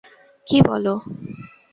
[0.47, 0.93] কী, বলো।